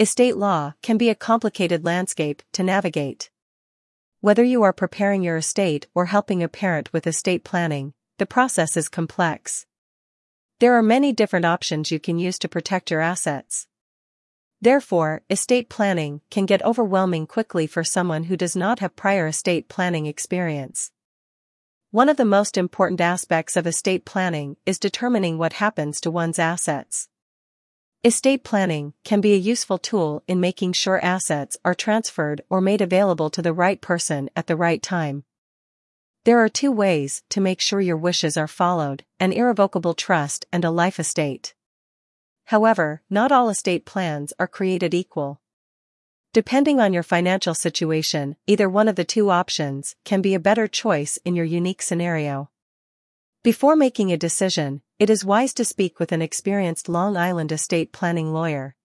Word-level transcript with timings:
Estate 0.00 0.36
law 0.36 0.72
can 0.82 0.98
be 0.98 1.08
a 1.08 1.14
complicated 1.14 1.84
landscape 1.84 2.42
to 2.52 2.64
navigate. 2.64 3.30
Whether 4.20 4.42
you 4.42 4.64
are 4.64 4.72
preparing 4.72 5.22
your 5.22 5.36
estate 5.36 5.86
or 5.94 6.06
helping 6.06 6.42
a 6.42 6.48
parent 6.48 6.92
with 6.92 7.06
estate 7.06 7.44
planning, 7.44 7.94
the 8.18 8.26
process 8.26 8.76
is 8.76 8.88
complex. 8.88 9.66
There 10.58 10.74
are 10.74 10.82
many 10.82 11.12
different 11.12 11.46
options 11.46 11.92
you 11.92 12.00
can 12.00 12.18
use 12.18 12.40
to 12.40 12.48
protect 12.48 12.90
your 12.90 13.00
assets. 13.00 13.68
Therefore, 14.60 15.22
estate 15.30 15.68
planning 15.68 16.22
can 16.28 16.44
get 16.44 16.64
overwhelming 16.64 17.28
quickly 17.28 17.68
for 17.68 17.84
someone 17.84 18.24
who 18.24 18.36
does 18.36 18.56
not 18.56 18.80
have 18.80 18.96
prior 18.96 19.28
estate 19.28 19.68
planning 19.68 20.06
experience. 20.06 20.90
One 21.92 22.08
of 22.08 22.16
the 22.16 22.24
most 22.24 22.56
important 22.56 23.00
aspects 23.00 23.56
of 23.56 23.64
estate 23.64 24.04
planning 24.04 24.56
is 24.66 24.80
determining 24.80 25.38
what 25.38 25.52
happens 25.52 26.00
to 26.00 26.10
one's 26.10 26.40
assets. 26.40 27.08
Estate 28.06 28.44
planning 28.44 28.92
can 29.02 29.22
be 29.22 29.32
a 29.32 29.38
useful 29.38 29.78
tool 29.78 30.22
in 30.28 30.38
making 30.38 30.74
sure 30.74 31.02
assets 31.02 31.56
are 31.64 31.74
transferred 31.74 32.42
or 32.50 32.60
made 32.60 32.82
available 32.82 33.30
to 33.30 33.40
the 33.40 33.54
right 33.54 33.80
person 33.80 34.28
at 34.36 34.46
the 34.46 34.56
right 34.56 34.82
time. 34.82 35.24
There 36.24 36.38
are 36.38 36.50
two 36.50 36.70
ways 36.70 37.22
to 37.30 37.40
make 37.40 37.62
sure 37.62 37.80
your 37.80 37.96
wishes 37.96 38.36
are 38.36 38.46
followed, 38.46 39.06
an 39.18 39.32
irrevocable 39.32 39.94
trust 39.94 40.44
and 40.52 40.66
a 40.66 40.70
life 40.70 41.00
estate. 41.00 41.54
However, 42.44 43.00
not 43.08 43.32
all 43.32 43.48
estate 43.48 43.86
plans 43.86 44.34
are 44.38 44.46
created 44.46 44.92
equal. 44.92 45.40
Depending 46.34 46.80
on 46.80 46.92
your 46.92 47.02
financial 47.02 47.54
situation, 47.54 48.36
either 48.46 48.68
one 48.68 48.86
of 48.86 48.96
the 48.96 49.06
two 49.06 49.30
options 49.30 49.96
can 50.04 50.20
be 50.20 50.34
a 50.34 50.38
better 50.38 50.68
choice 50.68 51.18
in 51.24 51.34
your 51.34 51.46
unique 51.46 51.80
scenario. 51.80 52.50
Before 53.42 53.76
making 53.76 54.12
a 54.12 54.18
decision, 54.18 54.82
it 54.98 55.10
is 55.10 55.24
wise 55.24 55.52
to 55.54 55.64
speak 55.64 55.98
with 55.98 56.12
an 56.12 56.22
experienced 56.22 56.88
Long 56.88 57.16
Island 57.16 57.50
estate 57.50 57.90
planning 57.90 58.32
lawyer. 58.32 58.76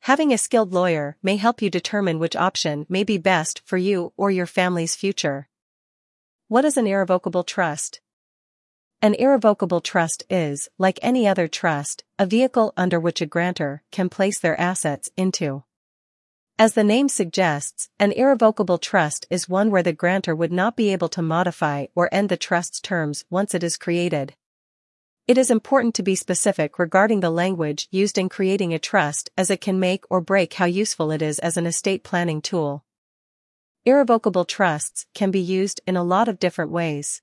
Having 0.00 0.32
a 0.32 0.38
skilled 0.38 0.72
lawyer 0.72 1.16
may 1.20 1.36
help 1.36 1.60
you 1.60 1.68
determine 1.68 2.20
which 2.20 2.36
option 2.36 2.86
may 2.88 3.02
be 3.02 3.18
best 3.18 3.60
for 3.64 3.76
you 3.76 4.12
or 4.16 4.30
your 4.30 4.46
family's 4.46 4.94
future. 4.94 5.48
What 6.46 6.64
is 6.64 6.76
an 6.76 6.86
irrevocable 6.86 7.42
trust? 7.42 8.00
An 9.02 9.14
irrevocable 9.14 9.80
trust 9.80 10.22
is, 10.30 10.68
like 10.78 11.00
any 11.02 11.26
other 11.26 11.48
trust, 11.48 12.04
a 12.20 12.26
vehicle 12.26 12.72
under 12.76 13.00
which 13.00 13.20
a 13.20 13.26
grantor 13.26 13.82
can 13.90 14.08
place 14.08 14.38
their 14.38 14.58
assets 14.60 15.10
into. 15.16 15.64
As 16.56 16.74
the 16.74 16.84
name 16.84 17.08
suggests, 17.08 17.90
an 17.98 18.12
irrevocable 18.12 18.78
trust 18.78 19.26
is 19.28 19.48
one 19.48 19.72
where 19.72 19.82
the 19.82 19.92
grantor 19.92 20.36
would 20.36 20.52
not 20.52 20.76
be 20.76 20.92
able 20.92 21.08
to 21.10 21.20
modify 21.20 21.86
or 21.96 22.08
end 22.12 22.28
the 22.28 22.36
trust's 22.36 22.80
terms 22.80 23.24
once 23.28 23.54
it 23.54 23.64
is 23.64 23.76
created. 23.76 24.36
It 25.28 25.38
is 25.38 25.50
important 25.50 25.96
to 25.96 26.04
be 26.04 26.14
specific 26.14 26.78
regarding 26.78 27.18
the 27.18 27.30
language 27.30 27.88
used 27.90 28.16
in 28.16 28.28
creating 28.28 28.72
a 28.72 28.78
trust 28.78 29.28
as 29.36 29.50
it 29.50 29.60
can 29.60 29.80
make 29.80 30.04
or 30.08 30.20
break 30.20 30.54
how 30.54 30.66
useful 30.66 31.10
it 31.10 31.20
is 31.20 31.40
as 31.40 31.56
an 31.56 31.66
estate 31.66 32.04
planning 32.04 32.40
tool. 32.40 32.84
Irrevocable 33.84 34.44
trusts 34.44 35.06
can 35.14 35.32
be 35.32 35.40
used 35.40 35.80
in 35.84 35.96
a 35.96 36.04
lot 36.04 36.28
of 36.28 36.38
different 36.38 36.70
ways. 36.70 37.22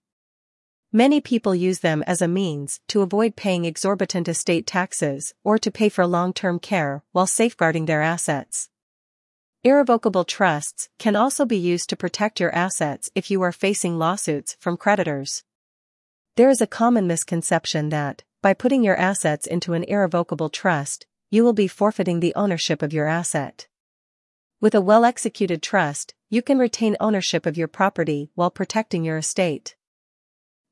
Many 0.91 1.21
people 1.21 1.55
use 1.55 1.79
them 1.79 2.03
as 2.05 2.21
a 2.21 2.27
means 2.27 2.81
to 2.89 3.01
avoid 3.01 3.37
paying 3.37 3.63
exorbitant 3.63 4.27
estate 4.27 4.67
taxes 4.67 5.33
or 5.41 5.57
to 5.59 5.71
pay 5.71 5.87
for 5.87 6.05
long-term 6.05 6.59
care 6.59 7.03
while 7.13 7.25
safeguarding 7.25 7.85
their 7.85 8.01
assets. 8.01 8.69
Irrevocable 9.63 10.25
trusts 10.25 10.89
can 10.99 11.15
also 11.15 11.45
be 11.45 11.57
used 11.57 11.89
to 11.89 11.95
protect 11.95 12.41
your 12.41 12.53
assets 12.53 13.09
if 13.15 13.31
you 13.31 13.41
are 13.43 13.53
facing 13.53 13.97
lawsuits 13.97 14.57
from 14.59 14.75
creditors. 14.75 15.45
There 16.35 16.49
is 16.49 16.61
a 16.61 16.67
common 16.67 17.05
misconception 17.05 17.89
that, 17.89 18.23
by 18.41 18.55
putting 18.55 18.83
your 18.83 18.95
assets 18.95 19.45
into 19.45 19.73
an 19.73 19.83
irrevocable 19.83 20.49
trust, 20.49 21.05
you 21.29 21.43
will 21.43 21.53
be 21.53 21.67
forfeiting 21.67 22.21
the 22.21 22.33
ownership 22.35 22.81
of 22.81 22.91
your 22.91 23.05
asset. 23.05 23.67
With 24.59 24.73
a 24.73 24.81
well-executed 24.81 25.61
trust, 25.61 26.15
you 26.31 26.41
can 26.41 26.57
retain 26.57 26.97
ownership 26.99 27.45
of 27.45 27.55
your 27.55 27.67
property 27.67 28.31
while 28.33 28.49
protecting 28.49 29.03
your 29.03 29.19
estate. 29.19 29.75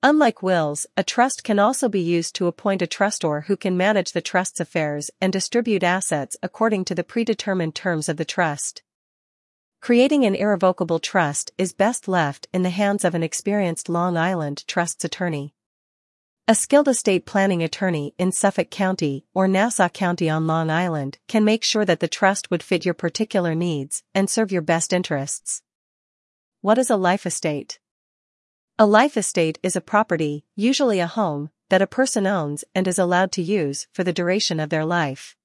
Unlike 0.01 0.41
wills, 0.41 0.87
a 0.97 1.03
trust 1.03 1.43
can 1.43 1.59
also 1.59 1.87
be 1.87 2.01
used 2.01 2.33
to 2.37 2.47
appoint 2.47 2.81
a 2.81 2.87
trustor 2.87 3.41
who 3.41 3.55
can 3.55 3.77
manage 3.77 4.13
the 4.13 4.21
trust's 4.21 4.59
affairs 4.59 5.11
and 5.21 5.31
distribute 5.31 5.83
assets 5.83 6.35
according 6.41 6.85
to 6.85 6.95
the 6.95 7.03
predetermined 7.03 7.75
terms 7.75 8.09
of 8.09 8.17
the 8.17 8.25
trust. 8.25 8.81
Creating 9.81 10.25
an 10.25 10.35
irrevocable 10.35 10.99
trust 10.99 11.51
is 11.57 11.73
best 11.73 12.07
left 12.07 12.47
in 12.53 12.61
the 12.61 12.69
hands 12.69 13.03
of 13.03 13.15
an 13.15 13.23
experienced 13.23 13.89
Long 13.89 14.15
Island 14.15 14.63
trust's 14.67 15.03
attorney. 15.03 15.55
A 16.47 16.53
skilled 16.53 16.87
estate 16.87 17.25
planning 17.25 17.63
attorney 17.63 18.13
in 18.19 18.31
Suffolk 18.31 18.69
County 18.69 19.25
or 19.33 19.47
Nassau 19.47 19.89
County 19.89 20.29
on 20.29 20.45
Long 20.45 20.69
Island 20.69 21.17
can 21.27 21.43
make 21.43 21.63
sure 21.63 21.83
that 21.83 21.99
the 21.99 22.07
trust 22.07 22.51
would 22.51 22.61
fit 22.61 22.85
your 22.85 22.93
particular 22.93 23.55
needs 23.55 24.03
and 24.13 24.29
serve 24.29 24.51
your 24.51 24.61
best 24.61 24.93
interests. 24.93 25.63
What 26.61 26.77
is 26.77 26.91
a 26.91 26.95
life 26.95 27.25
estate? 27.25 27.79
A 28.77 28.85
life 28.85 29.17
estate 29.17 29.57
is 29.63 29.75
a 29.75 29.81
property, 29.81 30.45
usually 30.55 30.99
a 30.99 31.07
home, 31.07 31.49
that 31.69 31.81
a 31.81 31.87
person 31.87 32.27
owns 32.27 32.63
and 32.75 32.87
is 32.87 32.99
allowed 32.99 33.31
to 33.31 33.41
use 33.41 33.87
for 33.91 34.03
the 34.03 34.13
duration 34.13 34.59
of 34.59 34.69
their 34.69 34.85
life. 34.85 35.35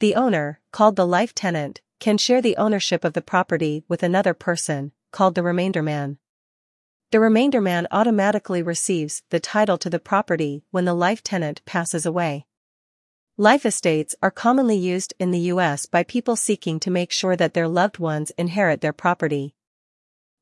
The 0.00 0.14
owner, 0.14 0.58
called 0.72 0.96
the 0.96 1.06
life 1.06 1.34
tenant, 1.34 1.82
can 2.02 2.18
share 2.18 2.42
the 2.42 2.56
ownership 2.56 3.04
of 3.04 3.12
the 3.12 3.22
property 3.22 3.84
with 3.86 4.02
another 4.02 4.34
person, 4.34 4.90
called 5.12 5.36
the 5.36 5.40
remainderman. 5.40 6.16
The 7.12 7.18
remainderman 7.18 7.86
automatically 7.92 8.60
receives 8.60 9.22
the 9.30 9.38
title 9.38 9.78
to 9.78 9.88
the 9.88 10.00
property 10.00 10.64
when 10.72 10.84
the 10.84 10.94
life 10.94 11.22
tenant 11.22 11.62
passes 11.64 12.04
away. 12.04 12.46
Life 13.36 13.64
estates 13.64 14.16
are 14.20 14.32
commonly 14.32 14.76
used 14.76 15.14
in 15.20 15.30
the 15.30 15.46
U.S. 15.54 15.86
by 15.86 16.02
people 16.02 16.34
seeking 16.34 16.80
to 16.80 16.90
make 16.90 17.12
sure 17.12 17.36
that 17.36 17.54
their 17.54 17.68
loved 17.68 18.00
ones 18.00 18.32
inherit 18.36 18.80
their 18.80 18.92
property. 18.92 19.54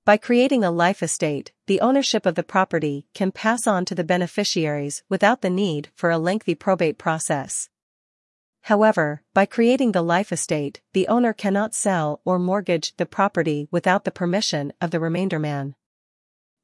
By 0.06 0.16
creating 0.16 0.65
a 0.65 0.70
life 0.70 1.03
estate, 1.03 1.53
the 1.66 1.82
ownership 1.82 2.25
of 2.25 2.37
the 2.37 2.43
property 2.43 3.06
can 3.12 3.32
pass 3.32 3.66
on 3.66 3.84
to 3.84 3.94
the 3.94 4.03
beneficiaries 4.03 5.03
without 5.10 5.43
the 5.43 5.50
need 5.50 5.91
for 5.94 6.09
a 6.09 6.16
lengthy 6.16 6.54
probate 6.54 6.97
process. 6.97 7.69
However, 8.62 9.22
by 9.34 9.47
creating 9.47 9.93
the 9.93 10.03
life 10.03 10.32
estate, 10.32 10.81
the 10.93 11.09
owner 11.09 11.32
cannot 11.32 11.75
sell 11.75 12.21
or 12.25 12.38
mortgage 12.38 12.94
the 12.97 13.06
property 13.06 13.69
without 13.71 14.04
the 14.04 14.10
permission 14.10 14.72
of 14.81 14.91
the 14.91 14.98
remainderman. 14.98 15.75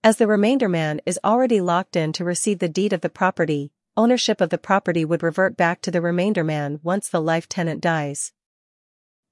As 0.05 0.19
the 0.19 0.27
remainderman 0.27 1.01
is 1.05 1.19
already 1.25 1.61
locked 1.61 1.97
in 1.97 2.13
to 2.13 2.25
receive 2.25 2.59
the 2.61 2.69
deed 2.69 2.93
of 2.93 3.01
the 3.01 3.09
property, 3.09 3.73
ownership 3.97 4.41
of 4.41 4.51
the 4.51 4.59
property 4.59 5.05
would 5.05 5.23
revert 5.23 5.57
back 5.57 5.81
to 5.83 5.91
the 5.91 6.01
remainderman 6.01 6.81
once 6.83 7.09
the 7.09 7.21
life 7.21 7.49
tenant 7.49 7.81
dies. 7.81 8.33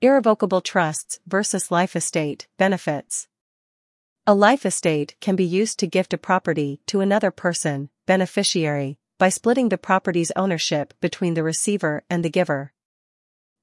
Irrevocable 0.01 0.61
trusts 0.61 1.21
versus 1.27 1.71
life 1.71 1.95
estate 1.95 2.49
benefits. 2.59 3.29
A 4.27 4.35
life 4.35 4.65
estate 4.65 5.17
can 5.21 5.37
be 5.37 5.45
used 5.45 5.79
to 5.79 5.87
gift 5.87 6.15
a 6.15 6.19
property 6.19 6.81
to 6.87 7.01
another 7.01 7.31
person, 7.31 7.91
beneficiary, 8.07 8.99
by 9.25 9.31
splitting 9.31 9.71
the 9.71 9.79
property's 9.79 10.31
ownership 10.37 10.93
between 11.01 11.33
the 11.33 11.43
receiver 11.43 12.05
and 12.11 12.23
the 12.23 12.29
giver. 12.29 12.75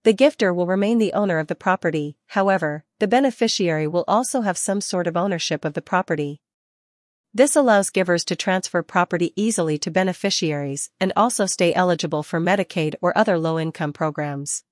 The 0.03 0.11
gifter 0.11 0.55
will 0.55 0.65
remain 0.65 0.97
the 0.97 1.13
owner 1.13 1.37
of 1.37 1.49
the 1.49 1.61
property, 1.67 2.17
however, 2.29 2.83
the 2.97 3.07
beneficiary 3.07 3.85
will 3.85 4.03
also 4.07 4.41
have 4.41 4.57
some 4.57 4.81
sort 4.81 5.05
of 5.05 5.15
ownership 5.15 5.63
of 5.63 5.75
the 5.75 5.81
property. 5.83 6.41
This 7.31 7.55
allows 7.55 7.91
givers 7.91 8.25
to 8.25 8.35
transfer 8.35 8.81
property 8.81 9.33
easily 9.35 9.77
to 9.77 9.91
beneficiaries 9.91 10.89
and 10.99 11.13
also 11.15 11.45
stay 11.45 11.75
eligible 11.75 12.23
for 12.23 12.39
Medicaid 12.41 12.95
or 12.99 13.15
other 13.15 13.37
low-income 13.37 13.93
programs. 13.93 14.63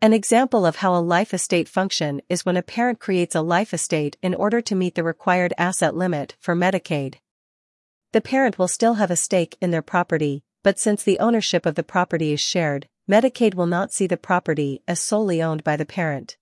An 0.00 0.14
example 0.14 0.64
of 0.64 0.76
how 0.76 0.94
a 0.94 1.08
life 1.16 1.34
estate 1.34 1.68
function 1.68 2.22
is 2.30 2.46
when 2.46 2.56
a 2.56 2.62
parent 2.62 3.00
creates 3.00 3.34
a 3.34 3.42
life 3.42 3.74
estate 3.74 4.16
in 4.22 4.34
order 4.34 4.62
to 4.62 4.74
meet 4.74 4.94
the 4.94 5.04
required 5.04 5.52
asset 5.58 5.94
limit 5.94 6.36
for 6.40 6.56
Medicaid. 6.56 7.16
The 8.12 8.20
parent 8.20 8.58
will 8.58 8.68
still 8.68 8.94
have 8.94 9.10
a 9.10 9.16
stake 9.16 9.56
in 9.60 9.70
their 9.70 9.82
property, 9.82 10.42
but 10.64 10.78
since 10.78 11.02
the 11.02 11.20
ownership 11.20 11.64
of 11.64 11.76
the 11.76 11.84
property 11.84 12.32
is 12.32 12.40
shared, 12.40 12.88
Medicaid 13.08 13.54
will 13.54 13.66
not 13.66 13.92
see 13.92 14.06
the 14.06 14.16
property 14.16 14.82
as 14.88 15.00
solely 15.00 15.40
owned 15.40 15.62
by 15.62 15.76
the 15.76 15.86
parent. 15.86 16.36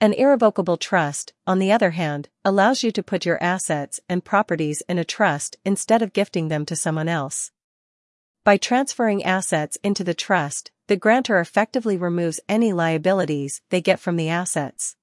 An 0.00 0.12
irrevocable 0.12 0.76
trust, 0.76 1.32
on 1.46 1.60
the 1.60 1.70
other 1.70 1.92
hand, 1.92 2.28
allows 2.44 2.82
you 2.82 2.90
to 2.90 3.02
put 3.02 3.24
your 3.24 3.42
assets 3.42 4.00
and 4.08 4.24
properties 4.24 4.82
in 4.88 4.98
a 4.98 5.04
trust 5.04 5.56
instead 5.64 6.02
of 6.02 6.12
gifting 6.12 6.48
them 6.48 6.66
to 6.66 6.76
someone 6.76 7.08
else. 7.08 7.52
By 8.44 8.56
transferring 8.56 9.22
assets 9.22 9.78
into 9.84 10.02
the 10.04 10.12
trust, 10.12 10.72
the 10.88 10.96
grantor 10.96 11.38
effectively 11.38 11.96
removes 11.96 12.40
any 12.48 12.72
liabilities 12.72 13.62
they 13.70 13.80
get 13.80 14.00
from 14.00 14.16
the 14.16 14.28
assets. 14.28 14.96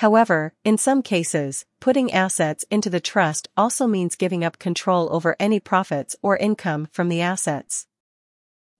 However, 0.00 0.54
in 0.64 0.78
some 0.78 1.02
cases, 1.02 1.66
putting 1.78 2.10
assets 2.10 2.64
into 2.70 2.88
the 2.88 3.00
trust 3.00 3.48
also 3.54 3.86
means 3.86 4.16
giving 4.16 4.42
up 4.42 4.58
control 4.58 5.12
over 5.12 5.36
any 5.38 5.60
profits 5.60 6.16
or 6.22 6.38
income 6.38 6.88
from 6.90 7.10
the 7.10 7.20
assets. 7.20 7.86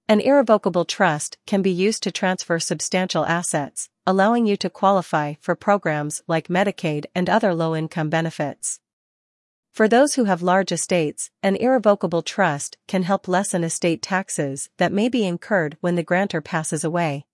An 0.09 0.21
irrevocable 0.21 0.87
trust 0.87 1.37
can 1.47 1.61
be 1.61 1.71
used 1.71 2.03
to 2.05 2.11
transfer 2.11 2.59
substantial 2.59 3.27
assets, 3.27 3.91
allowing 4.07 4.47
you 4.47 4.57
to 4.57 4.71
qualify 4.71 5.35
for 5.43 5.55
programs 5.55 6.23
like 6.27 6.49
Medicaid 6.49 7.05
and 7.15 7.29
other 7.29 7.53
low-income 7.53 8.09
benefits. 8.09 8.81
For 9.73 9.89
those 9.89 10.15
who 10.15 10.25
have 10.25 10.41
large 10.41 10.73
estates, 10.73 11.31
an 11.43 11.57
irrevocable 11.57 12.23
trust 12.23 12.79
can 12.89 13.03
help 13.03 13.29
lessen 13.29 13.63
estate 13.63 14.01
taxes 14.01 14.71
that 14.79 14.91
may 14.91 15.11
be 15.11 15.27
incurred 15.27 15.77
when 15.83 15.97
the 15.97 16.03
grantor 16.03 16.41
passes 16.41 16.83
away. 16.83 17.27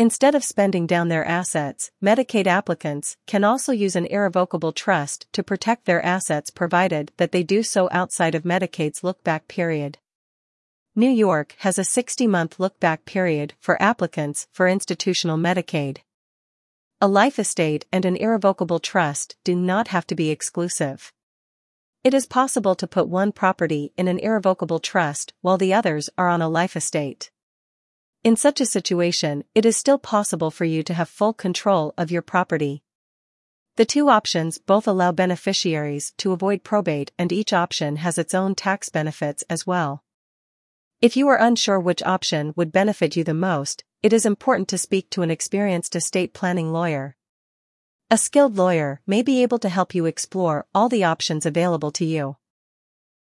Instead 0.00 0.34
of 0.34 0.42
spending 0.42 0.86
down 0.86 1.08
their 1.08 1.26
assets, 1.26 1.90
Medicaid 2.02 2.46
applicants 2.46 3.18
can 3.26 3.44
also 3.44 3.70
use 3.70 3.94
an 3.94 4.06
irrevocable 4.06 4.72
trust 4.72 5.30
to 5.34 5.42
protect 5.42 5.84
their 5.84 6.02
assets 6.02 6.48
provided 6.48 7.12
that 7.18 7.32
they 7.32 7.42
do 7.42 7.62
so 7.62 7.86
outside 7.92 8.34
of 8.34 8.42
Medicaid's 8.42 9.04
look-back 9.04 9.46
period. 9.46 9.98
New 10.96 11.10
York 11.10 11.54
has 11.58 11.78
a 11.78 11.82
60-month 11.82 12.58
look-back 12.58 13.04
period 13.04 13.52
for 13.60 13.76
applicants 13.82 14.46
for 14.52 14.66
institutional 14.66 15.36
Medicaid. 15.36 15.98
A 17.02 17.06
life 17.06 17.38
estate 17.38 17.84
and 17.92 18.06
an 18.06 18.16
irrevocable 18.16 18.78
trust 18.78 19.36
do 19.44 19.54
not 19.54 19.88
have 19.88 20.06
to 20.06 20.14
be 20.14 20.30
exclusive. 20.30 21.12
It 22.02 22.14
is 22.14 22.24
possible 22.24 22.74
to 22.76 22.86
put 22.86 23.06
one 23.06 23.32
property 23.32 23.92
in 23.98 24.08
an 24.08 24.18
irrevocable 24.18 24.78
trust 24.78 25.34
while 25.42 25.58
the 25.58 25.74
others 25.74 26.08
are 26.16 26.30
on 26.30 26.40
a 26.40 26.48
life 26.48 26.74
estate. 26.74 27.30
In 28.22 28.36
such 28.36 28.60
a 28.60 28.66
situation, 28.66 29.44
it 29.54 29.64
is 29.64 29.78
still 29.78 29.96
possible 29.96 30.50
for 30.50 30.66
you 30.66 30.82
to 30.82 30.92
have 30.92 31.08
full 31.08 31.32
control 31.32 31.94
of 31.96 32.10
your 32.10 32.20
property. 32.20 32.82
The 33.76 33.86
two 33.86 34.10
options 34.10 34.58
both 34.58 34.86
allow 34.86 35.10
beneficiaries 35.10 36.12
to 36.18 36.32
avoid 36.32 36.62
probate 36.62 37.12
and 37.18 37.32
each 37.32 37.54
option 37.54 37.96
has 37.96 38.18
its 38.18 38.34
own 38.34 38.54
tax 38.54 38.90
benefits 38.90 39.42
as 39.48 39.66
well. 39.66 40.04
If 41.00 41.16
you 41.16 41.28
are 41.28 41.38
unsure 41.38 41.80
which 41.80 42.02
option 42.02 42.52
would 42.56 42.72
benefit 42.72 43.16
you 43.16 43.24
the 43.24 43.32
most, 43.32 43.84
it 44.02 44.12
is 44.12 44.26
important 44.26 44.68
to 44.68 44.76
speak 44.76 45.08
to 45.10 45.22
an 45.22 45.30
experienced 45.30 45.96
estate 45.96 46.34
planning 46.34 46.70
lawyer. 46.74 47.16
A 48.10 48.18
skilled 48.18 48.58
lawyer 48.58 49.00
may 49.06 49.22
be 49.22 49.42
able 49.42 49.60
to 49.60 49.70
help 49.70 49.94
you 49.94 50.04
explore 50.04 50.66
all 50.74 50.90
the 50.90 51.04
options 51.04 51.46
available 51.46 51.92
to 51.92 52.04
you. 52.04 52.36